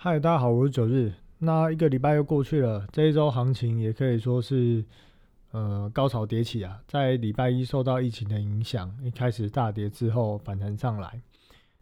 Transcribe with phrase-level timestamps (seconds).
[0.00, 1.12] 嗨，大家好，我是九日。
[1.38, 4.84] 那一个礼拜又过去了，这一周行情也可以说是
[5.50, 6.80] 呃高潮迭起啊。
[6.86, 11.20] 在礼拜一受到疫情的影响，一开始大跌之后反弹上来。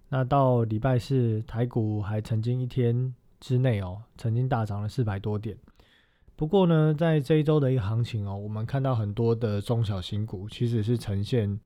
[0.08, 5.54] 那到礼拜四，台股还曾经一天之内哦，曾经大涨了四百多点。
[6.36, 11.60] 不过呢，在这一周的一个行情哦，我们看到很多的中小型股其实是呈现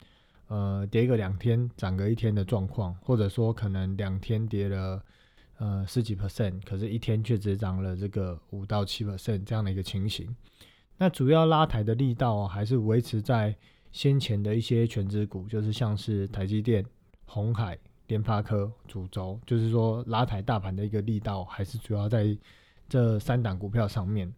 [0.49, 5.01] 呃跌个两天涨个一天的状况，或者说可能两天跌了。
[5.63, 10.35] 呃，十几 percent，可是一天却只涨了这个五到七 percent 这样的一个情形。
[10.97, 13.55] 那主要拉抬的力道还是维持在
[13.93, 16.83] 先前的一些全指股，就是像是台积电、
[17.27, 22.35] 红海、联发科主轴，就是说拉抬大盘的一个力道，还是主要在
[22.89, 24.33] 这三档股票上面。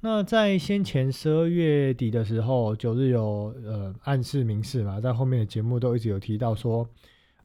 [0.00, 6.84] 那在先前十二月底的时候，九日有呃暗示明示嘛，在后面的节目都一直有提到说。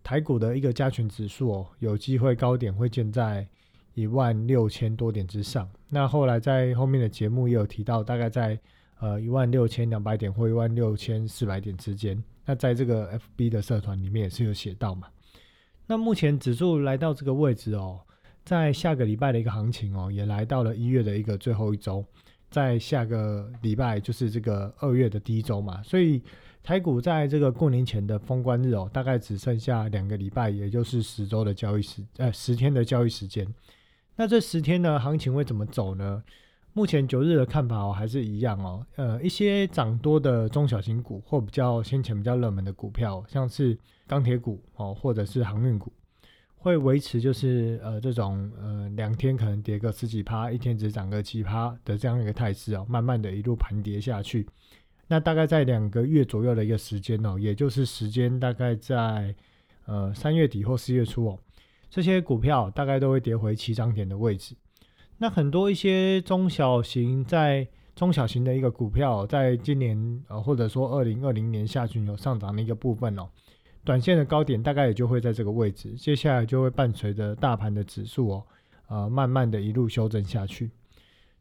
[0.04, 3.48] 台股的一个加权指数哦，有机会高点会建在
[3.94, 5.70] 一万六千多点之上。
[5.88, 8.60] 那后来在后面的节目也有提到，大概在
[9.00, 12.22] 呃一万六千两百点或一万六千四百点之间。
[12.46, 15.08] 那在这个 FB 的社团里面也是有写到嘛。
[15.88, 18.02] 那目前指数来到这个位置哦，
[18.44, 22.06] 在下个礼拜的一个行情哦，也来到了一月的一个最后一周，
[22.52, 26.22] 在下个礼拜就是这个二月的第一周嘛，所以。
[26.64, 33.46] 台股在这个过年前的封关日哦，大概只剩下两个礼拜，也就是十周的交易时，呃，十天的交易时间。
[34.16, 36.24] 那这十天呢，行情会怎么走呢？
[36.72, 38.86] 目前九日的看法哦，还是一样哦。
[38.96, 45.92] 呃，一些涨多的中小型股或比较先前比较热门的股票，像是钢铁股哦，或者是航运股，
[46.56, 54.48] 会维持就是呃这种呃两天可能跌个十几趴，一天只涨个几趴的这样一个态势哦，慢慢的一路盘跌下去。
[55.08, 59.36] 那大概在两个月左右的一个时间哦，也就是时间大概在
[59.86, 61.40] 呃三月底或四月初哦，
[61.90, 64.56] 这些股票大概都会跌回起涨点的位置。
[65.18, 73.30] 那很多一些中小型在中小型的一个股票，在今年呃或者说二零二零年下旬有上涨的一个部分哦，
[73.84, 78.44] 短线的高点大概也就会在这个位置，接下来就会伴随着大盘的指数哦，
[78.88, 80.72] 呃慢慢的一路修正下去。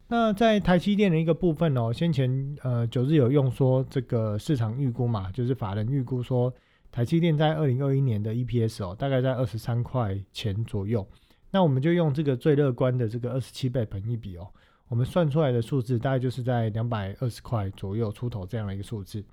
[0.09, 6.53] 那在台积电的一个部分哦，先前呃九日有用说这个市场预估嘛，就是法人预估说
[6.91, 11.07] 台积电在二零二一年的 EPS 哦，大概在二十三块钱左右。
[11.49, 14.47] 那我们就用这个最乐观的这个二十七倍本一比哦，
[14.87, 19.23] 我们算出来的数字大概就是在两百二十块左右出头这样的一个数字。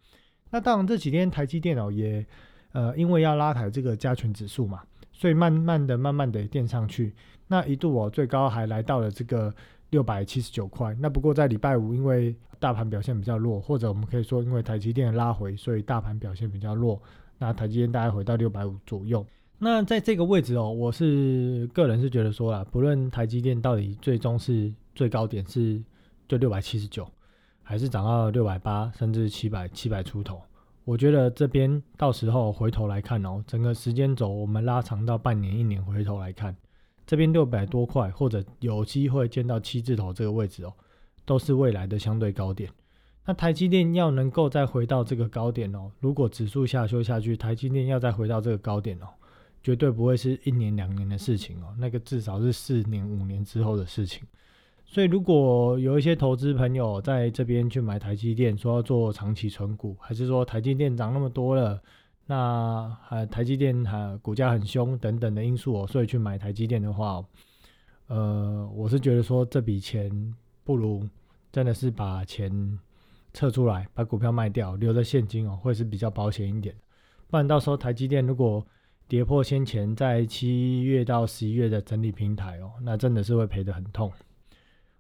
[0.51, 2.25] 那当然这几天台积电哦也
[2.73, 4.83] 呃因为要拉抬这个加权指数嘛，
[5.13, 7.13] 所以慢慢的、慢慢的垫上去。
[7.49, 9.53] 那一度哦最高还来到了这个。
[9.91, 10.97] 六百七十九块。
[10.99, 17.01] 那不过在礼拜五，因为大盘表现比较弱，或者我们可以说因为台积电拉回，所以大盘表现比较弱。
[17.39, 19.25] 那台积电大概回到六百五左右。
[19.59, 25.83] 那在这个位置哦，我是个人是觉得说啦，不论台积电到底最终是最高点是
[26.27, 27.07] 就六百七十九，
[27.63, 30.41] 还是涨到六百八，甚至七百七百出头，
[30.85, 36.57] 我觉得这边到时候回头来看哦，整个时间轴我们拉长到半年、一年回头来看。
[37.11, 40.73] 这边六百多块，或者有机会见到七字头这个位置哦，
[41.25, 42.71] 都是未来的相对高点。
[43.27, 49.09] 那台积电要能够再回到这个高点哦，如果指数下修下去，台积电要再回到这个高点哦，
[49.61, 54.23] 绝对不会是一年两年的事情哦，那个至少是四年五年之后的事情。
[54.87, 61.83] 所以如果有一些投资朋友在这边去买台积电，说要做长期存股，还是说台积电涨那么多了？
[62.31, 67.21] 那呃台积电还股价很凶等等的因素哦，所以去买台积电的话，
[68.07, 70.09] 呃，我是觉得说这笔钱
[70.63, 71.05] 不如
[71.51, 72.79] 真的是把钱
[73.33, 76.73] 撤出来，把股票卖掉，留着现金哦，会是比较保险一点。
[77.27, 78.65] 不然到时候台积电如果
[79.09, 84.13] 跌破先前在七月到十一月的整理平台哦，那真的是会赔得很痛。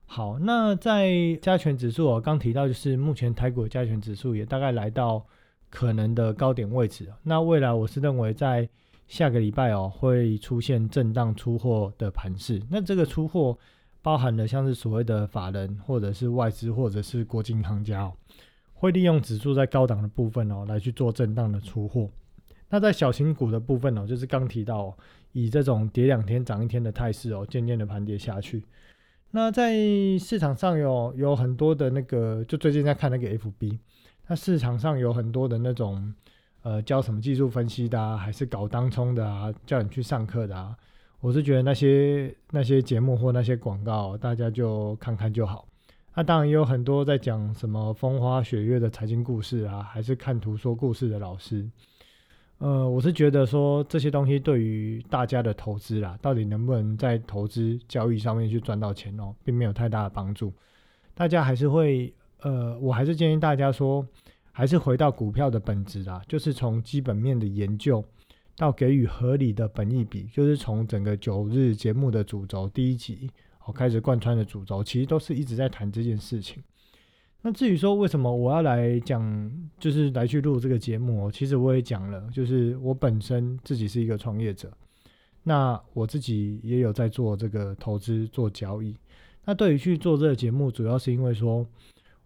[0.04, 5.24] 好，那在加权指数我刚提到就是目前台股加权指数也大概来到。
[5.70, 8.68] 可能的高点位置，那未来我是认为在
[9.06, 12.60] 下个礼拜哦会出现震荡出货的盘势。
[12.68, 13.56] 那这个出货
[14.02, 18.12] 包含了像是所谓的法人或者是外资或者是国际银行家哦，
[18.74, 22.10] 会利用指数在高档的部分哦来去做震荡的出货。
[22.68, 24.96] 那在小型股的部分哦，就是刚提到
[25.32, 28.64] 以这种跌两天涨一天的态势哦，渐渐的盘跌下去。
[29.32, 29.74] 那在
[30.18, 33.78] 市场上有有很多的那个，就最近在看那个 FB。
[34.30, 36.14] 那市场上有很多的那种，
[36.62, 40.72] 呃，教什么技术分析的啊，还是搞当冲的啊，叫你去上课的啊。
[41.18, 45.66] 我是觉得那些那些节目或那些广告，大家就看看就好。
[46.14, 51.68] 那当然也有很多在讲什么风花雪月的财经故事啊，还是看图说故事的老师。
[52.58, 60.52] 呃，我是觉得说这些东西对于大家的投资啦，到底能不能在投资交易上面去赚到钱哦，并没有太大的帮助。
[61.16, 64.06] 大家还是会，呃，我还是建议大家说，
[64.52, 68.04] 还是回到股票的本质啦，就是从基本面的研究
[68.56, 73.30] 到给予合理的本益比，就是从整个九日节目的主轴第一集
[73.64, 76.62] 哦开始贯穿的主轴，其实都是一直在谈这件事情。
[77.42, 84.70] 那至于说为什么我要来讲，就是来去录这个节目哦，其实我也讲了，就是我本身自己是一个创业者，
[85.42, 88.94] 那我自己也有在做这个投资做交易。
[89.46, 91.66] 那对于去做这个节目，主要是因为说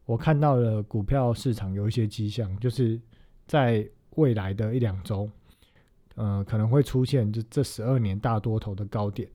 [0.06, 3.00] 我看到了股票市场有一些迹象，就是
[3.46, 5.28] 在未来的一两周，
[6.14, 9.28] 呃，可能会出现就这十二年大多头的高点。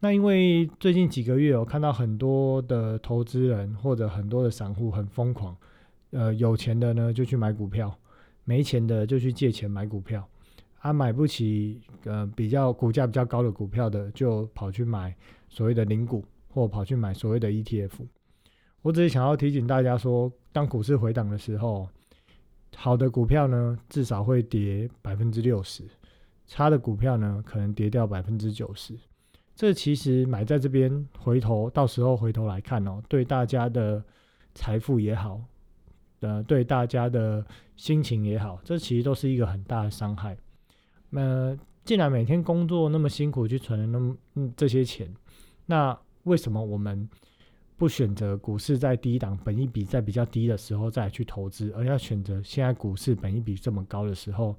[0.00, 5.56] 那因为最近几个月，我看到很多的投资人或者很多的散户很疯狂，
[6.10, 7.96] 呃，有钱的呢就去买股票，
[8.44, 10.26] 没钱的就去借钱买股票，
[10.80, 15.14] 啊，买不起呃比较股价比较高的股票的，就跑去买
[15.48, 17.90] 所谓的零股，或跑去买所谓的 ETF。
[18.82, 21.88] 我只是想要提醒大家说，当股市回档的时候，
[22.76, 25.84] 好的股票呢至少会跌百分之六十，
[26.46, 28.98] 差的股票呢可能跌掉百分之九十。
[29.54, 34.02] 这其实买在这边，回头到时候回头来看哦，对大家的
[34.54, 35.42] 财富也好，
[36.20, 37.44] 呃，对大家的
[37.76, 40.34] 心情也好，这其实都是一个很大的伤害。
[41.10, 41.54] 那
[41.84, 44.16] 既然每天工作那么辛苦去存了那么
[44.56, 45.14] 这些钱，
[45.66, 47.06] 那为什么我们
[47.80, 54.54] 不选择股市在低档、本一比在比较低的时候再去投资，而要选择现在股市本一比这么高的时候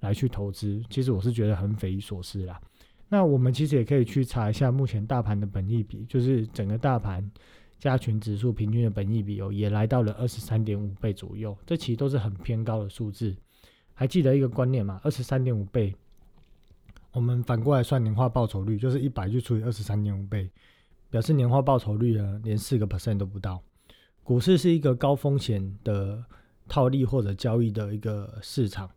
[0.00, 0.82] 来去投资？
[0.90, 2.60] 其实我是觉得很匪夷所思啦。
[3.08, 7.30] 那我们其实也可以去查一下目前大盘的本益比，就是整个大盘
[7.78, 13.36] 加权指数平均的本益比哦，也来到了二十三点五倍左右，这其实都是很偏高的数字。
[13.94, 15.00] 还记得一个观念吗？
[15.04, 15.94] 二十三点五倍，
[17.12, 20.50] 我们反过来算年化报酬率，就是一百去除以二十三点五倍，
[21.14, 23.62] 表示年化报酬率呢连四个 percent 都不到。
[24.24, 26.20] 股市是一个高风险的
[26.66, 28.90] 套利或者交易的一个市场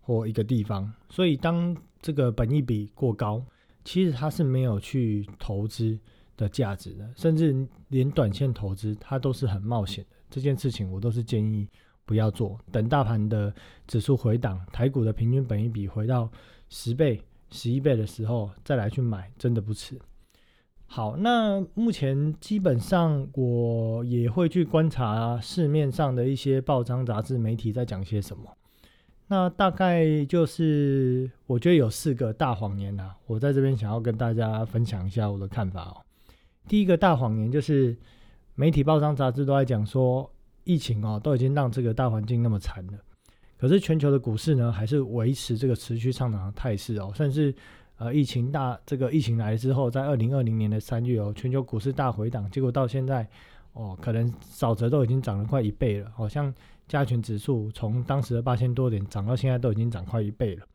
[0.00, 3.40] 或一个地方，所以当这个本益比过高，
[3.84, 5.96] 其实它是没有去投资
[6.36, 10.16] 的价值的，甚至连短线投资它都是很冒险的。
[10.28, 11.68] 这件事情我都是建议
[12.04, 12.58] 不要做。
[12.72, 13.54] 等大盘的
[13.86, 16.28] 指数回档，台股的平均本益比回到
[16.68, 17.22] 十倍、
[17.52, 19.96] 十一倍的时候，再来去买，真的不迟。
[20.92, 28.42] 好，那目前基本上我也会去观察市面上的一些报章、杂志、媒体在讲些什么。
[29.28, 36.02] 那大概就是我觉得有四个大谎言呐，我在这边想要跟大家分享一下我的看法哦。
[36.66, 37.96] 第一个大谎言就是
[38.56, 40.28] 媒体、报章、杂志都在讲说
[40.64, 42.94] 疫情哦都已经让这个大环境那么惨了，
[43.56, 47.54] 可是全球的股市呢还是维持这个持续上涨的态势哦，甚至
[48.00, 53.24] 呃疫情大这个疫情来之后，在二零二零年的三月哦，全球股市大回档，结果到现在
[53.74, 56.52] 哦可能少则都已经涨了快一倍了，好像。
[56.88, 60.66] 加权指数从当时的八千多点涨到现在都已经涨快一倍了，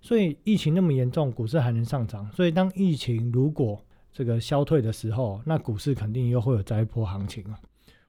[0.00, 2.26] 所以疫情那么严重，股市还能上涨。
[2.32, 3.78] 所以当疫情如果
[4.10, 7.58] 这个消退的时候，那股市肯定又会有再一波行情啊。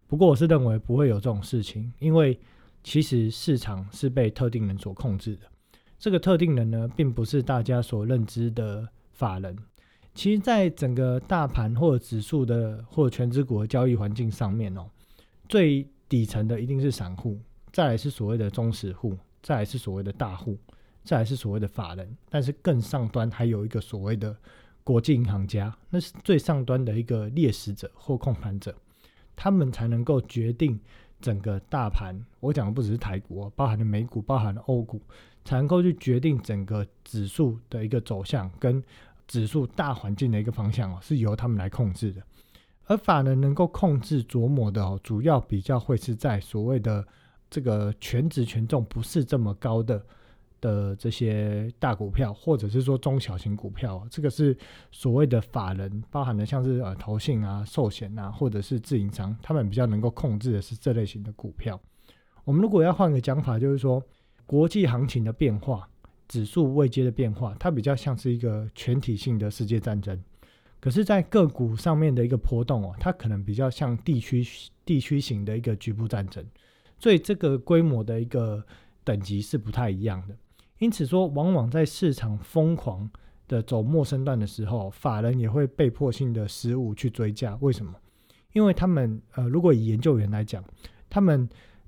[0.08, 2.40] 不过我是认为不会有这种事情，因为
[2.82, 5.42] 其实市场是被特定人所控制的。
[6.00, 9.56] 这个特定人呢，并不是大家所认知的法人。
[10.16, 14.90] 其实，在整个大盘或指数的或全指股的交易环境上面哦，
[15.48, 17.38] 最底层的一定是散户。
[17.72, 20.58] 再来是所谓的中实户，再来是所谓的大户，
[21.04, 24.36] 再来是所谓的法人，但是更上端还有一个所谓的
[24.84, 28.76] 国际银行家，那是最上端的一个猎食者或控盘者，
[29.36, 30.80] 他们才能够决定
[31.22, 32.16] 整个大盘。
[32.40, 35.02] 我讲的不只是台股，包含了美股，包含了欧股，
[35.46, 38.84] 才能够去决定整个指数的一个走向跟
[39.28, 42.22] 指数大环境的一个方向哦，是由他们来控制的。
[42.86, 47.06] 而法人能够控制琢磨的哦，主要比较会是在所谓的。
[47.52, 50.06] 这个全职权重不是这么高的
[50.62, 54.58] 的这些大股票，或者是说中小型股票，这个是
[54.92, 61.80] 所谓的法人，包含的像是呃投信啊、寿险啊，或者是自营商，他们比较能够控制的是这类型的股票。
[62.44, 64.04] 我们如果要换个讲法，就是说
[64.46, 65.88] 国际行情的变化、
[66.28, 70.20] 指数位阶的变化，它比较像是一个全体性的世界战争。
[70.82, 74.48] 可是，在个股上面的一个波动哦，它可能比较像地区
[74.86, 76.46] 地区型的一个局部战争。
[76.98, 78.66] 所以这个规模的一个
[79.04, 80.36] 等级是不太一样的，
[80.80, 83.10] 因此说，往往在市场疯狂
[83.48, 87.58] 的走陌生段的时候，法人也会被迫性的失误去追加。
[87.62, 87.94] 为什么？
[88.54, 90.64] 因为他们呃，如果以研究员来讲，
[91.10, 91.48] 他们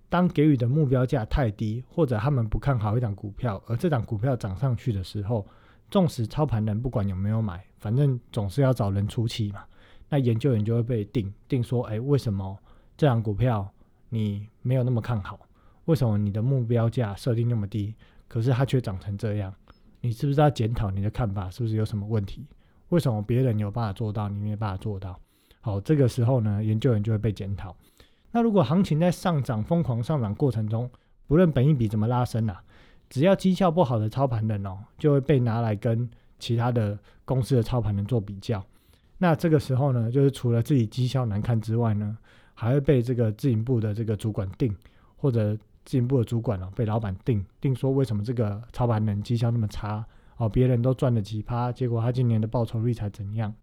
[0.10, 5.48] 当给予的目标价太低，或者他们不看好一档股票，而这档股票涨上去的时候，
[5.90, 9.64] 纵使操盘人不管有没有买，反正总是要找人出气嘛。
[10.10, 12.58] 那研究员就会被定定说，哎，为什么
[12.98, 13.68] 这档股票
[14.10, 15.40] 你没有那么看好？
[15.86, 17.96] 为什么你的目标价设定那么低，
[18.32, 19.54] 可是它却长成这样？
[20.00, 22.48] 你是不是要检讨你的看法是不是有什么问题？
[22.88, 25.20] 为什么别人有办法做到，你没办法做到？
[25.60, 27.76] 好，这个时候呢，研究员就会被检讨。
[28.32, 30.90] 那如果行情在上涨、疯狂上涨过程中，
[31.28, 32.64] 不论本一笔怎么拉升啊，
[33.10, 36.10] 只要绩效不好的操盘人哦，就会被拿来跟
[36.40, 38.64] 其他的公司的操盘人做比较。
[39.18, 42.18] 那这个时候呢，就是除了自己绩效难看之外呢，
[42.54, 44.74] 还会被这个自营部的这个主管定，
[45.18, 50.06] 或者自营部的主管哦，被老板定定说为什么这个操盘人绩效那么差
[50.38, 53.54] 哦，别人都赚了几趴，结果他今年的报酬率才怎样？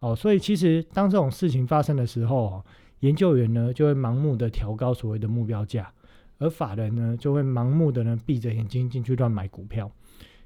[0.00, 2.64] 哦，所以其实当这种事情发生的时候，哦
[3.00, 5.92] 研究员呢就会盲目的调高所谓的目标价，
[6.38, 9.90] 而法人呢就会盲目的呢闭着眼睛进去乱买股票。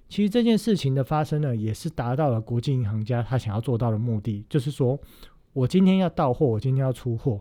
[0.08, 4.98] 其实这件事情的发生呢，也是达到了国际银行家他想要做到的目的，就是说
[5.52, 7.40] 我今天要到货，我今天要出货，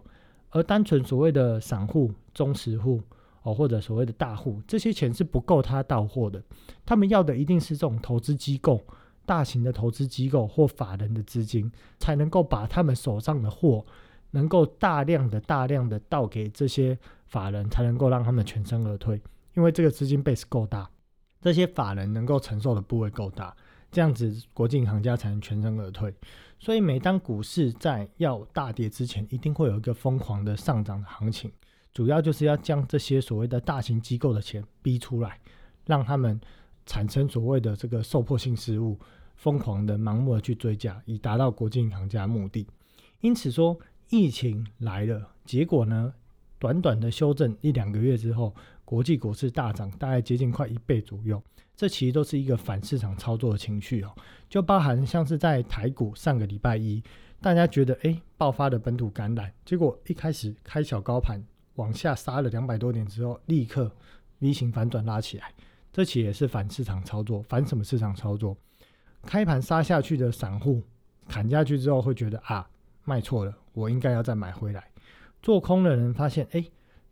[0.50, 3.02] 而单纯所谓的散户、中实户
[3.46, 6.44] 哦，或者所谓的大户，这些钱是不够他到货的，
[6.86, 8.84] 他们要的一定是这种投资机构。
[9.28, 13.84] 大型的投资机构或法人的资金，才能够把他们手上的货，
[14.32, 19.20] 能够大量的、大量的倒给这些法人，才能够让他们全身而退。
[19.56, 20.88] 因为这个资金 base 够大，
[21.42, 23.56] 这些法人能够承受的部位够大，
[23.92, 26.14] 这样子国际银行家才能全身而退。
[26.60, 31.52] 所以，每当股市在要大跌之前，一定会有一个疯狂的上涨的行情，
[31.96, 35.40] 主要就是要将这些所谓的大型机构的钱逼出来，
[35.88, 36.40] 让他们。
[36.88, 38.96] 产生所谓的这个受迫性失误，
[39.38, 42.68] 疯狂的盲目的去追加，以达到国际银行家目的。
[43.22, 43.76] 因此说，
[44.12, 46.14] 疫情来了，结果呢，
[46.60, 48.54] 短短的修正一两个月之后，
[48.86, 51.42] 国际股市大涨，大概接近快一倍左右。
[51.76, 54.14] 这其实都是一个反市场操作的情绪哦，
[54.48, 57.02] 就包含像是在台股上个礼拜一，
[57.42, 61.44] 大家觉得哎爆发的本土感染，结果一开始开小高盘
[61.76, 63.92] 往下杀了两百多点之后，立刻
[64.40, 65.54] V 型反转拉起来。
[65.94, 68.58] 这起也是反市场操作，反什么市场操作？
[69.26, 70.84] 开盘杀下去的散户
[71.28, 72.68] 砍下去之后，会觉得啊，
[73.06, 74.84] 卖错了，我应该要再买回来。
[75.42, 76.64] 做空的人发现，哎，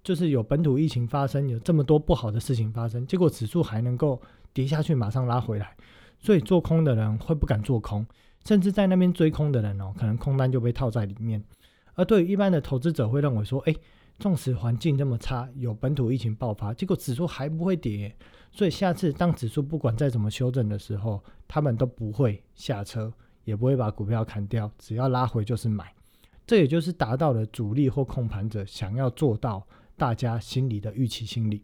[0.04, 4.22] 就是有本土疫情发生，有这么多不好的事情发生，结果指数还能够
[4.54, 5.76] 跌下去，马上拉回来，
[6.20, 8.06] 所以做空的人会不敢做空，
[8.46, 11.44] 甚至在那边追空的人哦，可能空单就被套在里面。
[11.96, 13.76] 而对于一般的投资者会认为说，哎，
[14.24, 18.16] 纵使环境这么差，有本土疫情爆发，结果指数还不会跌。
[18.54, 23.12] 所以下次当指数不管再怎么修正的时候，他们都不会下车，
[23.44, 25.94] 也不会把股票砍掉，只要拉回就是买。
[26.48, 31.62] 这也就是达到了主力或控盘者想要做到大家心里的预期心理。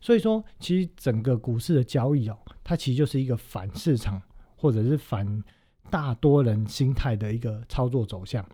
[0.00, 4.22] 所以说，其实整个股市的交易哦，它其实就是一个反市场
[4.54, 5.42] 或者是反
[5.90, 8.48] 大多人心态的一个操作走向。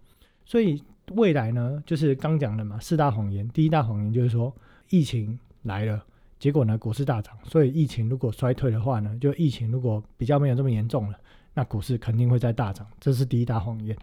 [0.47, 0.83] 所以
[1.13, 3.49] 未来呢，就是刚讲的嘛，四大谎言。
[3.51, 4.55] 第一大谎言就是说，
[4.91, 6.05] 疫情来了。
[6.39, 7.37] 结果呢，股市大涨。
[7.45, 11.19] 所以疫情如果衰退的话呢，就疫情如果比较没有这么严重了，
[11.55, 12.87] 那股市肯定会在大涨。
[12.99, 13.97] 这是第一大谎言。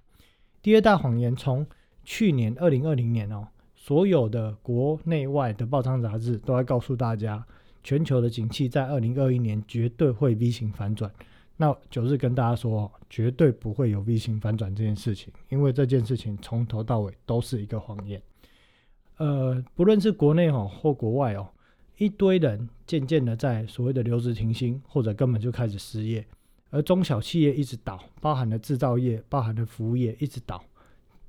[0.61, 1.65] 第二大谎言，从
[2.03, 7.43] 去年二零二零年哦，所有的国内外的报章杂志都在告诉大家，
[7.83, 11.11] 全球的景气在二零二一年绝对会 V 型反转。
[11.61, 18.19] 那九日跟大家说，绝对不会有 V 型反转这件事情，因为这件事情从头到尾都是一个谎言。
[19.17, 21.47] 呃，不论是国内哦或国外哦。
[21.97, 26.25] 一堆人渐渐的在所谓的留职停薪，或者根本就开始失业，
[26.71, 30.63] 而中小企业一直倒，包含了制造业、包含了服务业一直倒，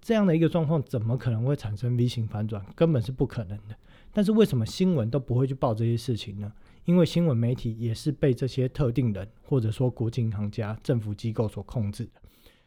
[0.01, 2.65] 这样的一个状况，怎么可能会产生 V 型反转？
[2.75, 3.77] 根本是不可能的。
[4.15, 6.51] 但是为什么新闻都不会去报这些事情呢？
[6.85, 12.21] 因为新闻媒体也是被这些特定人，或者说国际银行家、政府机构所控制的，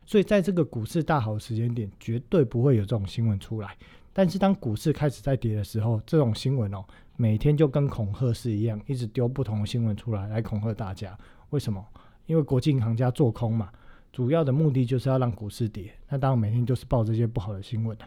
[0.05, 3.75] 所以在这个股市大好的时间点，绝对不会有这种新闻出来。
[4.13, 6.83] 但是当股市开始在跌的时候，这种新闻哦。
[7.17, 11.17] 每天就跟恐吓是一样，一直丢不同的新闻出来来恐吓大家。
[11.51, 11.85] 为什么？
[12.25, 13.69] 因为国际银行家做空嘛，
[14.11, 15.93] 主要的目的就是要让股市跌。
[16.09, 17.97] 那当然每天就是报这些不好的新闻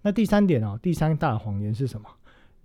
[0.00, 2.08] 那第三点哦，第三大谎言是什么？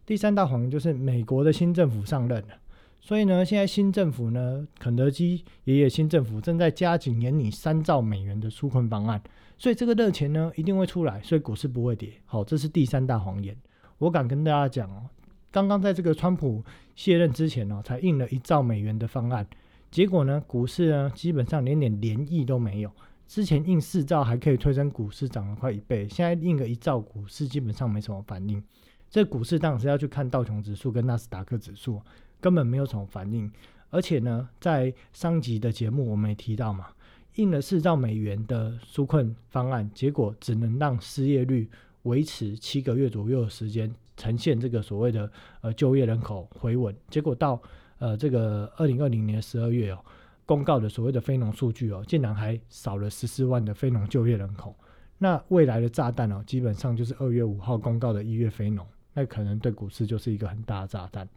[0.06, 2.58] 第三大谎言就是美国的新政府上任了，
[3.00, 9.22] 所以呢，现在新政府呢，肯德基爷爷新政府正在加紧研拟三兆美元的纾困方案，
[9.58, 12.10] 所以这个热钱呢一定会出来，所以股市不会跌。
[12.26, 13.56] 好，这是第三大谎言。
[14.00, 15.10] 我敢跟大家讲哦。
[15.52, 16.64] 刚刚在这个川普
[16.96, 19.48] 卸任之前呢，才印了一兆美元的方案，
[19.92, 22.92] 结果呢，股市呢基本上连点涟漪都没有。
[23.28, 28.62] 之前印四兆还可以推升股市涨了快一倍，现在印个一兆，股市基本上没什么反应。
[29.10, 32.02] 这股市当然是要去看道琼指数跟纳斯达克指数，
[32.46, 33.52] 根本没有什么反应。
[33.90, 36.90] 而且呢，在上集的节目我们也提到嘛，
[37.38, 41.68] 印了四兆美元的纾困方案，结果只能让失业率
[42.04, 46.96] 维持七个月左右的时间，呈现这个所谓的呃就业人口回稳。
[47.10, 47.60] 结果到
[47.98, 49.98] 呃这个二零二零年十二月哦，
[50.46, 54.76] 公告的所谓的非农数据哦，竟然还少了十四万的非农就业人口。
[55.18, 58.86] 那未来的炸弹哦，基本上就是二月五号公告的一月非农，
[59.16, 61.28] 那可能对股市就是一个很大的炸弹。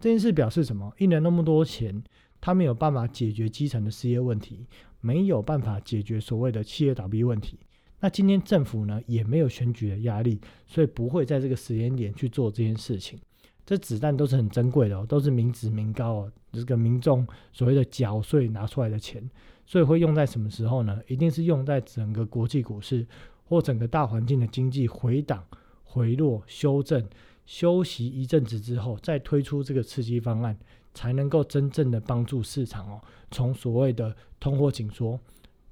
[0.00, 0.92] 这件事表示什么？
[0.98, 2.02] 印了那么多钱，
[2.40, 4.66] 他没有办法解决基层的失业问题，
[5.00, 7.58] 没有办法解决所谓的企业倒闭问题。
[8.00, 13.18] 那今天政府呢，也没有选举的压力，所以不会在这个时间点去做这件事情。
[13.66, 19.28] 这子弹都是很珍贵的哦，都是民脂民膏哦，这个民众所谓的缴税拿出来的钱。
[19.66, 20.98] 所以会用在什么时候呢？
[21.08, 23.06] 一定是用在整个国际股市
[23.44, 25.44] 或整个大环境的经济回档、
[25.82, 27.06] 回落、修正、
[27.48, 30.54] 休息一阵子之后，再推出这个刺激方案，
[30.92, 33.00] 才能够真正的帮助市场哦，
[33.30, 35.18] 从所谓的通货紧缩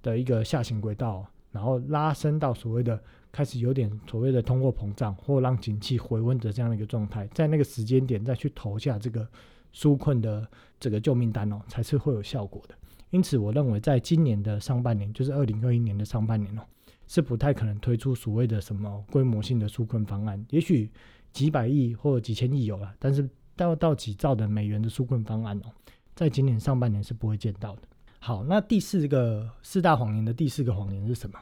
[0.02, 2.99] 的一个下行轨道，然后拉升到所谓的
[3.30, 9.28] 开始有点所谓的通货膨胀或让景气回温的这样的一个状态，在那个时间点再去投下这个
[9.75, 10.49] 纾困的
[10.80, 12.75] 这个救命单哦，才是会有效果的。
[13.11, 16.62] 因此，我认为在今年的上半年，就是二零二一年的上半年哦，
[17.06, 20.42] 是不太可能推出所谓的什么规模性的纾困方案。
[20.49, 20.90] 也许
[21.37, 25.71] 几百亿或者几千亿有了，但是到到几兆的美元的纾困方案哦，
[26.14, 27.83] 在今年上半年是不会见到的。
[28.19, 31.38] 好，那第四个四大谎言的第四个谎言是什么？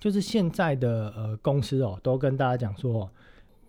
[0.00, 3.10] 就是现在的呃公司哦，都跟大家讲说，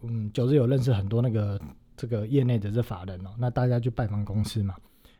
[0.03, 1.59] 嗯，九日有认识很多那个
[1.97, 4.73] 这个业内的这法人哦，那大家去拜访公司嘛。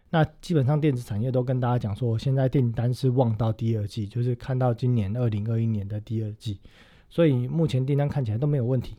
[0.10, 6.62] 那基本上电子产业都跟大家讲说，现在订单是望到第二季，就是看到今年二零二一年的第二季，
[7.10, 8.96] 所以目前订单看起来都没有问题。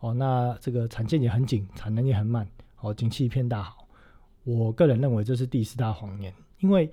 [0.00, 2.46] 哦，那这个产线也很紧，产能也很慢，
[2.80, 3.88] 哦，景气一片大好。
[4.44, 6.90] 我个人认为这是第四大谎言，因为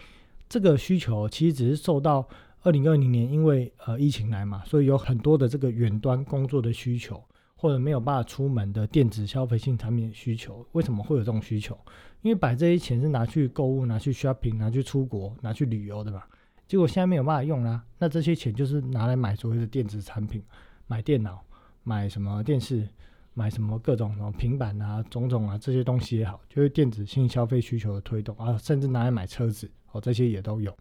[0.49, 2.27] 这个需求其实只是受到
[2.61, 7.23] 二零二零年因为呃疫情来嘛，所以有很多的这个远端工作的需求，
[7.55, 10.65] 或者没有办法出门的电子消费性产品需求。
[10.71, 11.77] 为什么会有这种需求？
[12.21, 16.23] 因为把这些钱是拿去购物、拿去 shopping、拿去出国、拿去旅游的嘛，
[16.67, 17.83] 结果现在没有办法用啦。
[17.99, 20.41] 那这些钱就是拿来买所谓的电子产品，
[20.87, 21.43] 买电脑、
[21.83, 22.87] 买什么电视、
[23.33, 30.75] 买什么各种什么平板啊、种种啊这些东西也好，就是电子性消费需求的推动啊，甚至拿来买车子哦，这些也都有。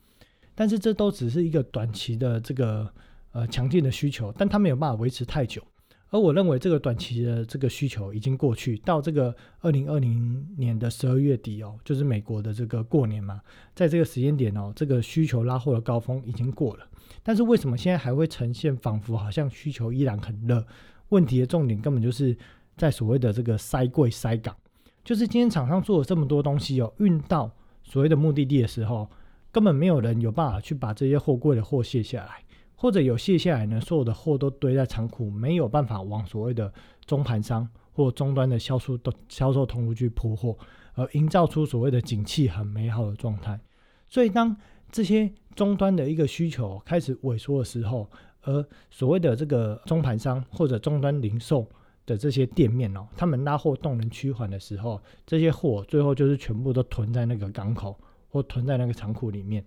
[0.54, 2.88] 但是这都只是一个短期的这个
[3.32, 5.62] 呃强劲的需求，但它没有办法维持太久。
[6.10, 13.40] 而我认为这个短期的这个需求已经过去，到这个二零二零年的十二月底哦，就是美国的这个过年嘛，
[13.74, 16.86] 在这个时间点哦，这个需求拉货的高峰已经过了。
[17.22, 20.66] 但是为什么现在还会呈现仿佛好像需求依然很热？
[21.12, 22.36] 问题的重点根本就是
[22.76, 24.56] 在所谓的这个塞柜塞港，
[25.04, 27.50] 就是今天厂商做了这么多东西哦，运到
[27.82, 29.08] 所谓的目的地的时候，
[29.50, 32.42] 根本没有人有办法去把这些货柜的货卸下来。
[32.74, 36.72] 或者有卸下来呢，所有的货都堆在仓库，没有办法往所谓的
[37.06, 40.58] 中盘商或终端的销售的销售通路去铺货，
[40.94, 43.60] 而营造出所谓的景气很美好的状态。
[44.08, 44.56] 所以当
[44.90, 48.10] 这些终端的一个需求开始萎缩的时候，
[48.42, 51.66] 而所谓的这个中盘商或者终端零售
[52.06, 57.96] 的这些店面哦，他们拉货动能趋缓的时候，这些货最后就是全部都囤在那个港口
[58.28, 59.64] 或囤在那个仓库里面。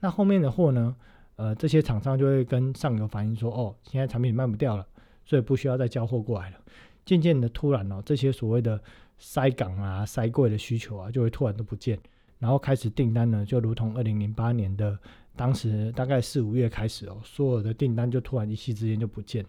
[0.00, 0.94] 那后面的货呢？
[1.36, 4.86] 呃，这些厂商就会跟上游反映说，哦，现在产品卖不掉了，
[5.26, 6.56] 所以不需要再交货过来了。
[7.04, 8.80] 渐渐的，突然哦，这些所谓的
[9.18, 11.98] 塞港啊、塞柜的需求啊，就会突然都不见，
[12.38, 14.98] 然后开始订单呢，就如同二零零八年的
[15.36, 19.44] 当时大概四五月开始哦，所有的订单就突然一夕之间就不见。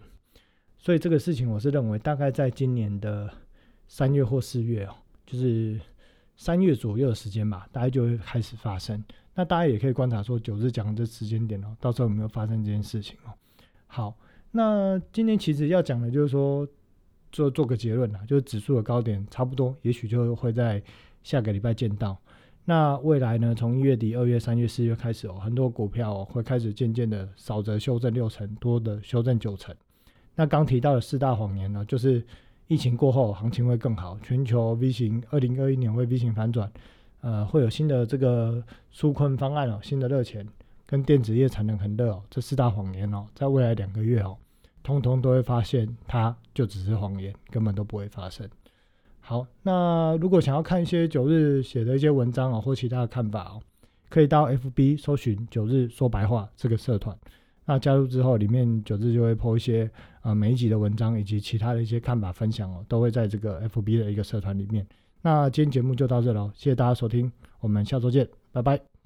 [0.76, 3.28] 所以这个事情，我是认为大概在今年的
[3.88, 4.94] 三月或四月哦，
[5.26, 5.80] 就是
[6.36, 9.02] 三月左右的时间吧，大概就会开始发生。
[9.34, 13.32] 那大家也可以观察说，九日讲的这时间点哦，到时候有没有发生这件事情哦？
[13.86, 14.16] 好，
[14.50, 16.66] 那今天其实要讲的就是说，
[17.32, 20.82] 做做个结论啊，就是指数的高点差不多，也许就会在
[21.22, 22.20] 下个礼拜见到。
[22.68, 29.74] 那未来呢，从一月底、二月、三月、四月开始哦，很多股票会开始渐渐的少则修正六成，多的修正九成。
[30.34, 32.22] 那刚提到的四大谎言呢，就是
[32.66, 36.70] 疫情过后行情会更好，全球 V 型，二零二一年会 V 型反转。
[37.22, 38.62] 呃，会有新的这个
[38.94, 40.46] 纾困方案哦，新的热钱
[40.84, 44.36] 跟电子业产能很热哦，这四大谎言哦，在未来两个月哦，
[44.82, 48.46] 通通都会发现它就只是谎言，根本都不会发生。
[49.28, 53.60] 好，那如果想要看一些九日写的一些文章哦，或其他的看法哦，
[54.08, 57.14] 可以到 FB 搜寻九日说白话这个社团，
[57.66, 59.90] 那加入之后，里面九日就会 po 一些
[60.22, 64.86] 呃每一集的文章以及其他的一些看法分享哦，都会在这个 FB 的一个社团里面。
[65.20, 68.97] 那今天节目就到这了，谢谢大家收听，我们下周见，拜拜。